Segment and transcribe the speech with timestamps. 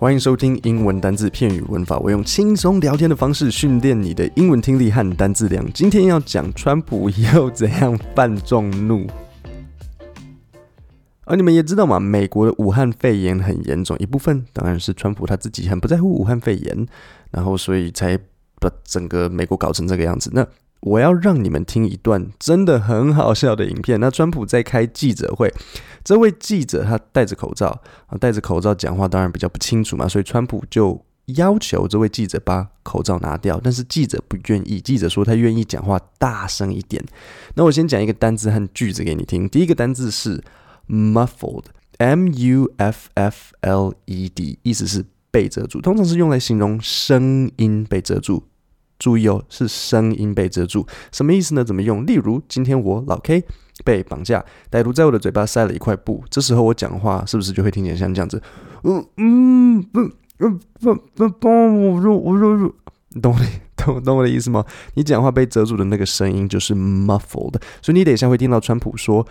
[0.00, 5.68] 欢迎收听英文单字、片语、文法，我用轻松聊天的方式训练你的英文听力和单字量。
[5.72, 9.04] 今天要讲川普又怎样犯众怒。
[11.24, 16.86] 而你们也知道嘛，美国的武汉肺炎很严重，一部分当然是川普他自己很不在乎武汉肺炎，
[17.32, 18.16] 然后所以才
[18.60, 20.30] 把整个美国搞成这个样子。
[20.32, 20.46] 那
[20.80, 23.98] 我要让你们听一段真的很好笑的影片。
[23.98, 25.52] 那川普在开记者会，
[26.04, 31.04] 这位记者他戴着口罩啊，戴着口罩讲话当然比较不清楚嘛，所以川普就
[31.36, 33.60] 要求这位记者把口罩拿掉。
[33.62, 37.04] 但是记者不愿意，记者说他愿意讲话大声一点。
[37.54, 39.48] 那我先讲一个单字和句子给你听。
[39.48, 40.42] 第一个单字是
[40.88, 48.44] muffled，m u f f l e d，意思是被遮住，通常是用来形容声音被遮住。
[48.98, 51.62] 注意哦，是声音被遮住，什么意思呢？
[51.62, 52.04] 怎么用？
[52.04, 53.44] 例如，今天我老 K
[53.84, 58.42] 被绑架，歹徒在我的嘴巴塞了一块布，这时候我讲话是不是就会听见像这样子？
[58.82, 60.00] 嗯嗯不
[60.40, 62.74] 嗯不不帮我说我说说，
[63.22, 63.40] 懂我
[63.76, 64.64] 懂懂我的意思吗？
[64.94, 69.26] 你讲话被遮住的那个声音就是 muffled，所以你等一下会听到川普说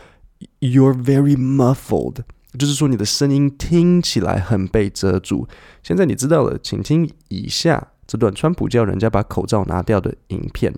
[0.59, 2.19] You're very muffled，
[2.57, 5.47] 就是说你的声音听起来很被遮住。
[5.83, 7.89] 现在你知道了，请听以下。
[8.06, 10.74] 这段川普叫人家把口罩拿掉的影片。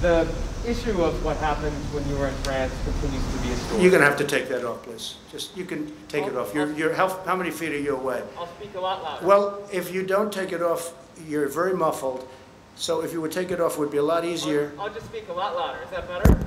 [0.00, 0.26] The
[0.66, 3.82] issue of what happened when you were in France continues to be a story.
[3.82, 5.16] You're going to have to take that off, please.
[5.30, 6.54] Just you can take it off.
[6.54, 8.22] You're, you're how, how many feet are you away?
[8.38, 9.26] I'll speak a lot louder.
[9.26, 10.94] Well, if you don't take it off,
[11.28, 12.26] you're very muffled.
[12.76, 14.72] So if you would take it off, it would be a lot easier.
[14.78, 15.82] I'll, I'll just speak a lot louder.
[15.82, 16.38] Is that better?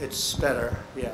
[0.00, 1.12] It's better, yeah.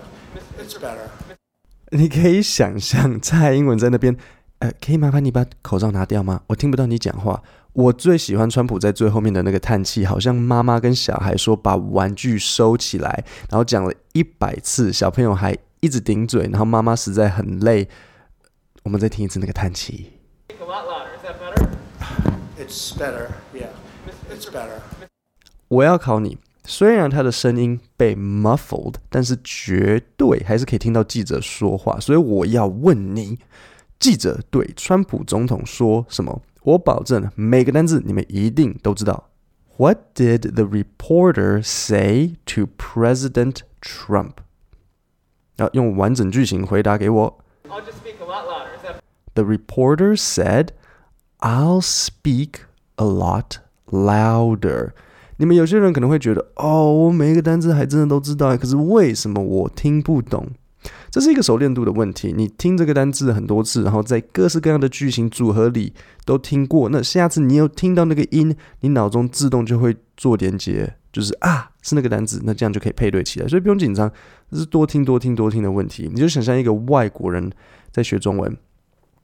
[0.58, 1.10] It's better.
[1.92, 4.16] 你可以想象蔡英文在那边。
[4.59, 6.41] 呃，可以麻烦你把口罩拿掉吗？
[6.47, 7.43] 我听不到你讲话。
[7.73, 17.89] 我最喜欢川普在最后面的那个叹气，好像妈妈跟小孩说把玩具收起来，然后讲了一百次，小朋友还一直顶嘴，然后妈妈实在很累。
[18.83, 20.13] 我们再听一次那个叹气。
[22.57, 23.67] It's better, yeah.
[24.31, 24.79] It's better.
[25.67, 33.37] 我要考你，虽然他的声音被 muffled，但是绝对还是可以听到记者说话，所以我要问你。
[34.05, 36.39] 记者对川普总统说什么？
[36.61, 39.31] 我保证每个单字你们一定都知道。
[39.77, 44.33] What did the reporter say to President Trump？
[45.55, 47.39] 要用完整句型回答给我。
[47.67, 48.77] I'll just speak a lot louder.
[48.83, 48.97] That...
[49.33, 50.67] The reporter said,
[51.39, 52.59] "I'll speak
[52.97, 53.55] a lot
[53.87, 54.91] louder."
[55.37, 60.51] 你们有些人可能会觉得，哦，我每一个单词还真的都知道，可是为什么我听不懂？
[61.09, 62.33] 这是一个熟练度的问题。
[62.35, 65.93] 你听这个单字很多次，然后在各式各样的句型组合里
[66.25, 66.89] 都听过。
[66.89, 73.47] 那下次你又听到那个音，你脑中自动就会做连结，就是啊，是那个单字，那这样就可以配对起来。
[73.47, 74.11] 所以不用紧张，
[74.51, 76.09] 这是多听、多听、多听的问题。
[76.13, 77.51] 你就想象一个外国人
[77.91, 78.57] 在学中文，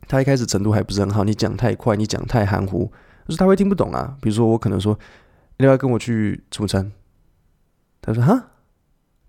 [0.08, 2.92] 他一开始程度还不是很好，你讲太快，你讲太含糊，
[3.28, 4.16] 就是他会听不懂啊。
[4.22, 4.98] 比如说我可能说，
[5.58, 6.92] 你要跟我去吃午餐，
[8.02, 8.50] 他说哈。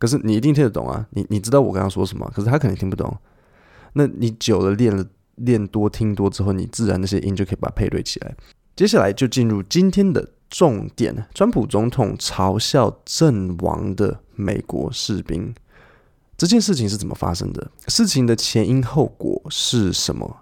[0.03, 2.29] 可是你一定听得懂啊，你你知道我刚刚说什么？
[2.35, 3.17] 可是他肯定听不懂。
[3.93, 8.35] 那你久了练了练多听多之后，你自然那些音就可以把它配对起来。
[8.75, 15.55] 接下来就进入今天的重点：川普总统嘲笑阵亡的美国士兵，
[16.37, 17.71] 这件事情是怎么发生的？
[17.87, 20.39] 事情的前因后果是什么？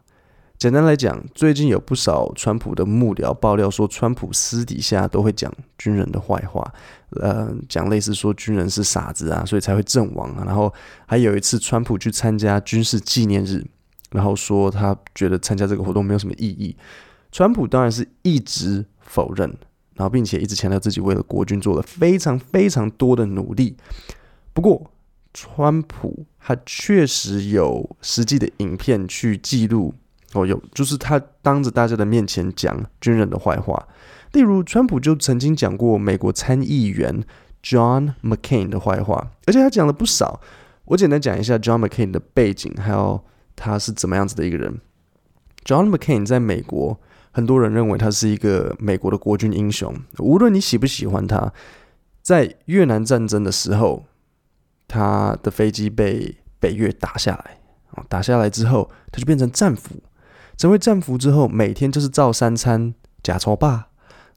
[0.56, 6.72] 简单来讲，最近有不少川普的幕僚爆料说，川普私底下都会讲军人的坏话，
[7.20, 10.44] 呃，讲类似说军人是傻子啊，所以才会阵亡啊。
[10.46, 10.72] 然后
[11.06, 13.66] 还有一次，川普去参加军事纪念日，
[14.10, 16.76] 然后说他觉得参加这个活动没有什么意义。
[17.32, 19.48] 川普当然是一直否认，
[19.94, 23.76] 然后并且一直强调自己为了国军做了非常非常多的努力。
[24.52, 24.90] 不过，
[25.32, 29.94] 川普他确实有实际的影片去记录。
[30.32, 33.88] 哦，有，就是他当着大家的面前讲军人的坏话，
[34.32, 37.24] 例如川普就曾经讲过美国参议员
[37.62, 40.40] John McCain 的坏话，而且他讲了不少。
[40.84, 43.22] 我简单讲一下 John McCain 的背景，还有
[43.54, 44.80] 他是怎么样子的一个人。
[45.64, 46.98] John McCain 在美国，
[47.32, 51.52] 很多人认为他是一个美国的国军英雄，无论你喜不喜欢他，
[52.22, 54.04] 在越南战争的时候，
[54.88, 57.58] 他的飞机被北越打下来，
[58.08, 59.96] 打下来之后，他就变成战俘。
[60.60, 62.92] 成为战俘之后，每天就是照三餐
[63.22, 63.86] 假钞霸，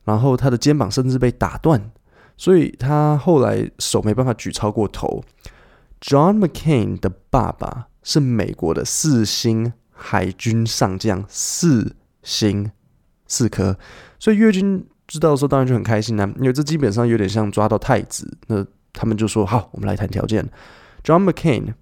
[0.05, 1.91] 然后他的肩膀甚至被打断，
[2.37, 5.21] 所以他后来手没办法举超过头。
[5.99, 12.71] John McCain 的爸爸是美国的四星海军上将，四星
[13.27, 13.77] 四颗，
[14.17, 20.49] 所以越军知道的时候当然就很开心啦，因为这基本上有点像抓到太子，那他们就说好，我们来谈条件。
[21.03, 21.73] John McCain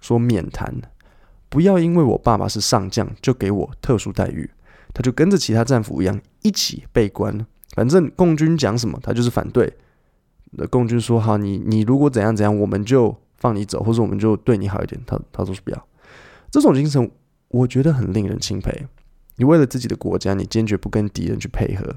[0.00, 0.80] 说免谈。
[1.56, 4.50] 不要因为我爸爸是上将就给我特殊待遇。
[4.92, 9.72] 他就跟着其他战俘一样一起被关，反正共军讲什么他就是反对。
[10.50, 15.00] 那共军说好，你你如果怎样怎样，我们就放你走，或者我们就对你好一点。
[15.06, 15.88] 他他说是不要。
[16.50, 17.10] 这种精神
[17.48, 18.86] 我觉得很令人钦佩。
[19.36, 21.96] 你为了自己的国家，你坚决不跟敌人去配合。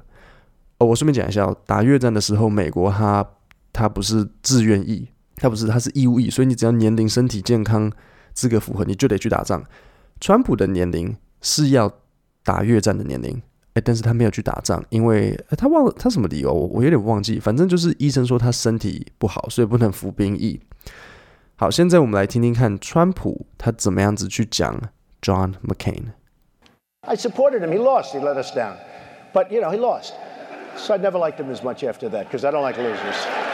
[0.77, 3.25] 哦，我顺便讲一下，打越战的时候，美国他
[3.73, 7.91] 他不是自愿役，他不是他是义务役，所以你只要年龄、身体健康、
[8.39, 9.63] 资格符合，你就得去打仗。
[10.21, 11.91] 川普的年龄是要。
[12.41, 13.39] 打越战的年龄，
[13.73, 17.37] 哎，但是他没有去打仗，因为他忘了他什么理由，我有点忘记。
[17.37, 20.59] 反正就是医生说他身体不好，所以不能服兵役。
[21.57, 24.81] 好，现在我们来听听看川普他怎么样子去讲
[25.21, 26.05] John McCain。
[27.01, 27.71] I supported him.
[27.71, 28.15] He lost.
[28.15, 28.77] He let us down.
[29.31, 30.13] But you know, he lost.
[30.77, 33.48] So I never liked him as much after that because I don't like losers.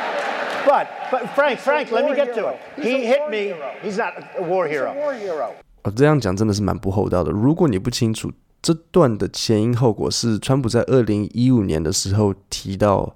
[0.65, 2.57] But but Frank, Frank, let me get to it.
[2.77, 3.53] He hit me.
[3.83, 4.93] He's not a war hero.
[4.93, 5.51] War hero.
[5.83, 7.31] 哦，这样讲真的是蛮不厚道的。
[7.31, 8.31] 如果你不清楚。
[8.61, 13.15] 这段的前因后果是，川普在二零一五年的时候提到，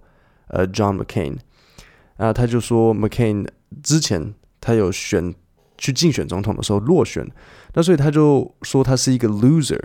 [0.49, 1.37] 呃，John McCain，
[2.17, 3.47] 啊，他就说 McCain
[3.81, 5.33] 之前他有选
[5.75, 7.27] 去竞选总统的时候落选，
[7.73, 9.81] 那所以他就说他是一个 loser。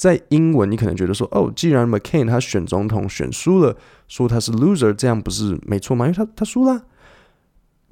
[0.00, 3.76] 在英文你可能觉得说，哦，既然 McCain 他选总统选输了，
[4.08, 6.06] 说他是 loser，这样不是没错吗？
[6.06, 6.86] 因为他他输了。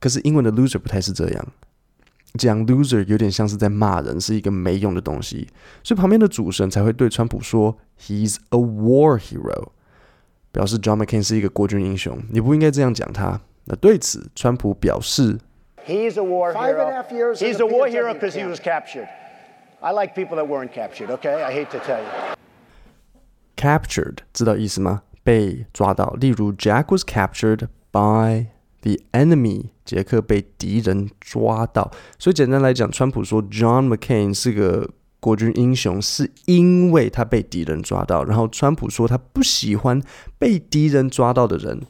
[0.00, 1.48] 可是英文的 loser 不太是这样。
[2.38, 5.48] 讲 loser 有点像是在骂人，是一个没用的东西，
[5.84, 9.68] 所以旁边的主神才会对川普说 He's a war hero，
[10.50, 12.18] 表示 John McCain 是一个国军英雄。
[12.30, 13.38] 你不应该这样讲他。
[13.66, 15.38] 那对此，川普表示
[15.86, 17.04] He's a war hero.
[17.34, 19.08] He's a war hero because he was captured.
[19.80, 21.08] I like people that weren't captured.
[21.08, 22.08] Okay, I hate to tell you.
[23.56, 25.02] Captured 知道意思吗？
[25.22, 26.16] 被抓到。
[26.20, 28.46] 例如 Jack was captured by
[28.80, 34.90] The enemy，杰克被敌人抓到，所以简单来讲，川普说 John McCain 是个
[35.20, 38.24] 国军英雄，是因为他被敌人抓到。
[38.24, 40.02] 然后川普说他不喜欢
[40.38, 41.82] 被敌人抓到的人。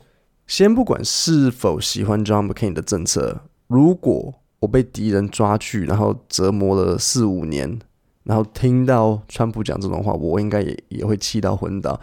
[0.46, 7.78] 先不管是否喜欢 John McCain 的政策，如果我被敌人抓去，然后折磨了四五年，
[8.25, 12.00] 然后听到川普讲这种话，我应该也也会气到昏倒。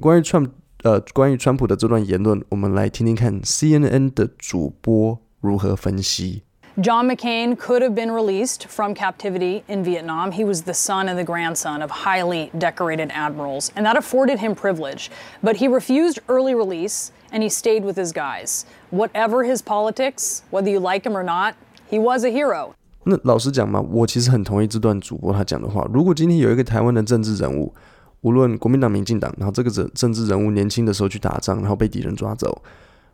[0.00, 0.50] 关于川。
[0.82, 6.42] 呃，关于川普的这段言论，我们来听听看 CNN 的主播如何分析。
[6.80, 10.32] John McCain could have been released from captivity in Vietnam.
[10.32, 14.54] He was the son and the grandson of highly decorated admirals, and that afforded him
[14.54, 15.10] privilege.
[15.42, 18.64] But he refused early release, and he stayed with his guys.
[18.90, 21.56] Whatever his politics, whether you like him or not,
[21.90, 22.70] he was a hero.
[23.04, 25.88] 那老实讲嘛，我其实很同意这段主播他讲的话。
[25.92, 27.74] 如果今天有一个台湾的政治人物，
[28.20, 32.62] 无论国民党、民进党，然后这个政政治人物年轻的时候去打仗，然后被敌人抓走，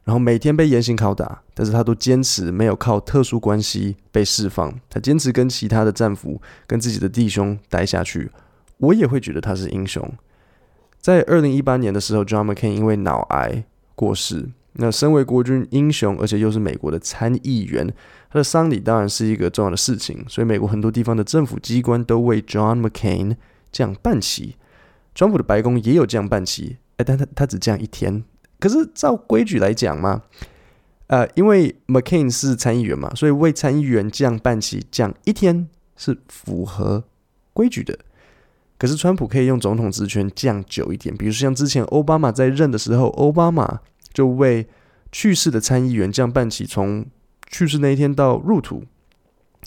[0.03, 8.31] 然后每天被严刑拷打，但是他都坚持没有靠特殊关系被释放，他坚持跟其他的战俘、跟自己的弟兄待下去，
[8.79, 10.13] 我也会觉得他是英雄。
[11.01, 13.65] 在二零一八年的时候，John McCain 因为脑癌
[13.95, 14.49] 过世。
[14.79, 17.87] 那身为国军英雄，而且又是美国的参议员，
[18.31, 23.37] 他的丧礼当然是一个重要的事情，所以美国很多地方的政府机关都为 John McCain
[23.73, 24.57] 降半旗。
[25.15, 28.23] 川普的白宫也有降半旗，哎，但他他只降一天。
[28.61, 30.23] 可是照规矩来讲嘛，
[31.07, 37.05] 呃，因为 McCain 是参议员嘛，所以为参议员降半旗降一天是符合
[37.55, 37.99] 规矩的。
[38.79, 43.81] 可是川普可以用总统职权降久一点，比如说像之前奥巴马在任的时候，奥巴马
[44.17, 44.67] 就为
[45.13, 47.05] 去世的参议员降半旗，从
[47.47, 48.85] 去世那一天到入土。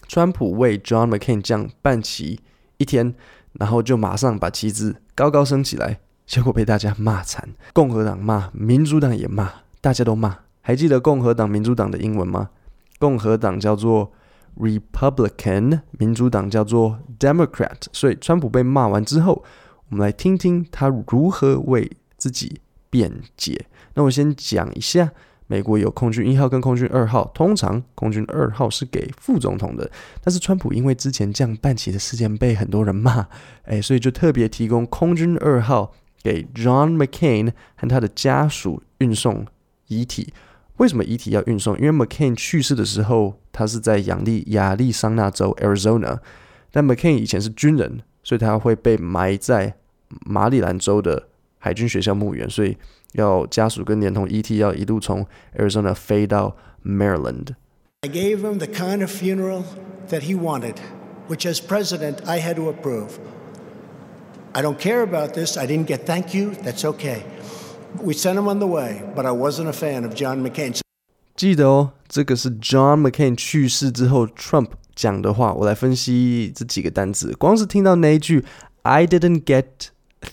[0.08, 2.40] 川普为 John McCain 降半旗
[2.78, 3.14] 一天。
[3.54, 7.50] 然后就马上把旗子高高升起来，结果被大家骂惨。
[7.74, 9.52] 共和党骂，民主党也骂，
[9.82, 10.38] 大家都骂。
[10.62, 12.52] 还记得共和党、民主党的英文吗？
[13.00, 14.12] 共和党叫做
[14.60, 17.88] Republican，民主党叫做 Democrat。
[17.92, 19.44] 所以川普被骂完之后，
[19.90, 23.66] 我们来听听他如何为自己辩解。
[23.94, 25.12] 那我先讲一下。
[25.52, 29.90] 美国有空军一号跟空军二号，通常空军二号是给副总统的。
[30.22, 33.28] 但是川普因为之前降半旗的事件被很多人骂，
[33.64, 35.92] 哎，所以就特别提供空军二号
[36.22, 39.48] 给 John McCain 和他的家属运送
[39.88, 40.32] 遗体。
[40.78, 41.76] 为什么遗体要运送？
[41.80, 46.20] 因为 McCain 去世的时候，他是在亚利亚利桑那州 Arizona，
[46.72, 49.74] 但 McCain 以前是军人，所以他会被埋在
[50.28, 51.29] 马里兰州的
[51.60, 52.76] 海军学校墓园，所以。
[53.14, 54.58] 要家属跟连同 E.T.
[54.58, 55.26] 要一路从
[55.58, 57.56] Arizona 飞到 Maryland。
[58.02, 59.64] I gave him the kind of funeral
[60.12, 60.76] that he wanted,
[61.28, 63.18] which as president I had to approve.
[64.54, 65.58] I don't care about this.
[65.58, 66.52] I didn't get thank you.
[66.64, 67.24] That's okay.
[68.00, 70.80] We sent him on the way, but I wasn't a fan of John McCain.
[71.36, 77.34] 记得哦，这个是 John McCain 去世之后，Trump 讲的话，我来分析这几个单词。
[77.34, 78.46] 光是听到那一句
[78.84, 79.66] "I didn't get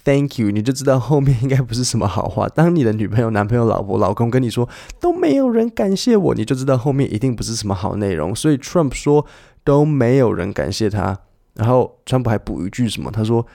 [0.05, 2.49] thank you"，你就知道后面应该不是什么好话。
[2.49, 4.69] 当你的女朋友、男朋友、老婆、老公跟你说
[5.01, 8.35] 都没有人感谢我，你就知道后面一定不是什么好内容。
[8.35, 9.27] 所以 Trump 说
[9.65, 11.19] 都没有人感谢他，
[11.55, 13.11] 然后川普还补一句什么？
[13.11, 13.47] 他说。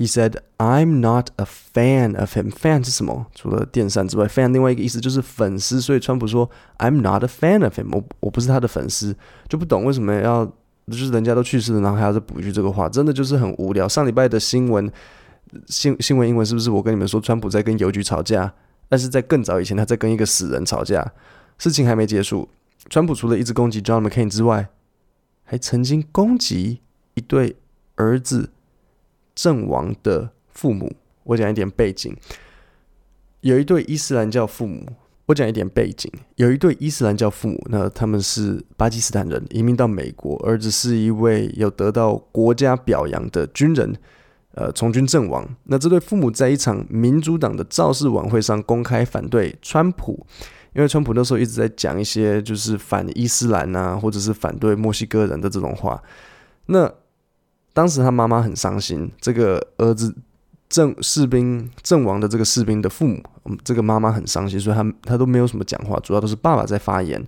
[0.00, 3.26] He said, "I'm not a fan of him." Fan 是什么？
[3.34, 5.80] 除了电扇之外，fan 另外一个意思就是粉丝。
[5.80, 6.48] 所以川普说
[6.78, 9.16] ，"I'm not a fan of him." 我我不是他的粉丝，
[9.48, 10.46] 就不懂为什么要
[10.86, 13.88] 就是人家都去世了，然后还要再补一句这个话，真的就是很无聊。
[13.88, 14.88] 上礼拜的新闻
[15.66, 18.52] 新新闻英文是不是我跟你们说，川普在跟邮局吵架？
[18.88, 21.12] 但是在更早以前，他在跟一个死人吵架。
[21.58, 22.48] 事情还没结束，
[22.88, 24.68] 川普除了一直攻击 John McCain 之外，
[25.44, 26.80] 还曾经攻击
[27.14, 27.56] 一对
[27.96, 28.50] 儿子。
[29.40, 32.12] 阵亡的父母，我讲一点背景。
[33.42, 34.84] 有一对伊斯兰教父母，
[35.26, 36.10] 我讲一点背景。
[36.34, 43.94] 有一对伊斯兰教父母，那他们是巴基斯坦人，移民到美国，儿子是一位有得到国家表扬的军人，
[44.54, 45.48] 呃，从军阵亡。
[45.64, 50.26] 那这对父母在一场民主党的造势晚会上公开反对川普，
[50.74, 56.02] 因为川普那时候一直在讲一些就是反伊斯兰啊，或者是反对墨西哥人的这种话。
[56.66, 56.92] 那
[57.72, 60.14] 当时他妈妈很伤心，这个儿子
[60.68, 63.22] 阵士兵阵亡的这个士兵的父母，
[63.62, 67.24] 这个妈妈很伤心，所以他他都没有什么讲话，主要都是爸爸在发言。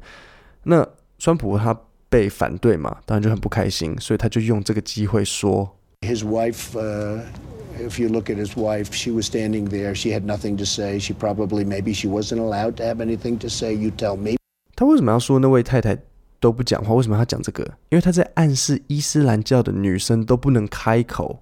[0.64, 0.86] 那
[1.18, 7.21] 川普他被反对嘛，当然就很不开心，所以他就用这个机会说 ：“His wife, uh,
[7.79, 9.95] if you look at his wife, she was standing there.
[9.95, 10.99] She had nothing to say.
[10.99, 13.73] She probably, maybe she wasn't allowed to have anything to say.
[13.73, 14.37] You tell me.”
[14.75, 15.97] 他为什么要说那位太太？
[16.41, 17.63] 都不讲话，为什么他讲这个？
[17.89, 21.41] 因为他在暗示伊斯兰教的女生都不能开口。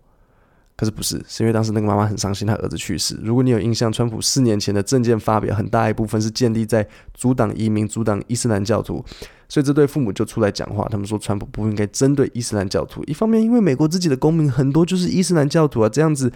[0.79, 3.19] 可是不是，是因为当时那个妈妈很伤心，她儿子去世。
[3.21, 9.05] 如果你有印象，川普四年前的政见发表，很大一部分是建立在阻挡移民、阻挡伊斯兰教徒，
[9.49, 13.03] 所以这对父母就出来讲话，他们说川普不应该针对伊斯兰教徒。
[13.09, 16.33] 一方面，因为美国自己的公民很多就是伊斯兰教徒啊，这样子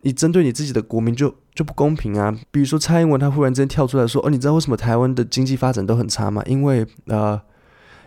[0.00, 2.36] 你针对你自己的国民就就不公平啊。
[2.50, 6.42] 比如说蔡英文，他忽然之间跳出来说：“哦，你知道为什么台湾的经济发展都很差吗？
[6.46, 7.40] 因为呃。”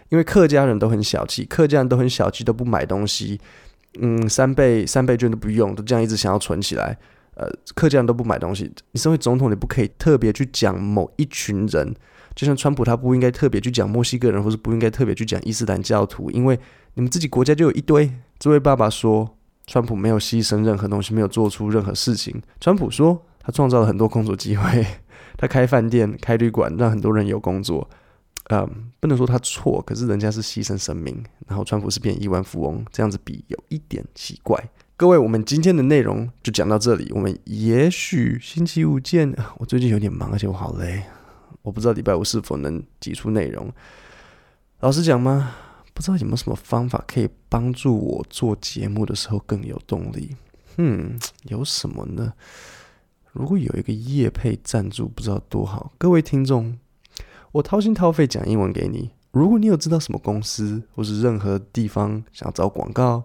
[0.09, 3.39] 因为客家人都很小气，客家人都很小气，都不买东西，
[4.00, 6.98] 嗯，三倍三倍券都不用，都这样一直想要存起来。
[7.36, 8.69] 呃，客家人都不买东西。
[8.91, 11.96] 你身为总统，你不可以特别去讲某一群人，
[12.36, 16.60] 就像川普，他不应该特别去讲墨西哥人，或是不应该特别去讲伊斯兰教徒，因为
[16.96, 18.12] 你们自己国家就有一堆。
[18.38, 22.41] 这位爸爸说，川普没有牺牲任何东西，没有做出任何事情。
[22.60, 24.86] 川普说，他创造了很多工作机会，
[25.38, 27.89] 他开饭店、开旅馆，让很多人有工作。
[28.51, 34.69] 嗯，不能说他错，可是人家是牺牲生命，然后川普是变亿万富翁，这样子比有一点奇怪。
[34.97, 39.33] 各位，我们今天的内容就讲到这里，我们也许星期五见。
[39.59, 41.03] 我最近有点忙，而且我好累，
[41.61, 43.71] 我不知道礼拜五是否能挤出内容。
[44.79, 45.55] 老实讲吗？
[45.93, 50.35] 不知道有没有什么方法可以帮助我做节目的时候更有动力？
[50.77, 52.33] 嗯，有什么呢？
[53.31, 55.93] 如果有一个业配赞助，不知道多好。
[55.99, 56.79] 各位听众。
[57.51, 59.11] 我掏心掏肺讲英文给你。
[59.31, 63.23] 如果你有知道什么公司或是任何地方想找广告，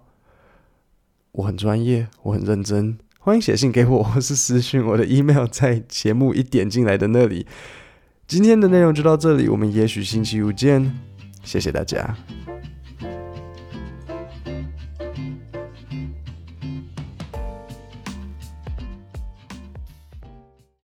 [1.32, 7.46] 我很专业，我很认真，欢迎写信给我，或是私讯我的 email 在节目一点进来的那里。
[8.26, 10.98] 今天的内容就到这里，我们也许星期五见，
[11.42, 12.16] 谢谢大家。